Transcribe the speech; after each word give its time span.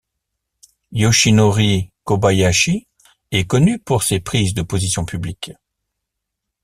Yoshinori 0.93 1.91
Kobayashi 2.05 2.87
est 3.29 3.45
connu 3.45 3.77
pour 3.77 4.01
ses 4.01 4.19
prises 4.19 4.55
de 4.55 4.63
position 4.63 5.05
publiques. 5.05 5.51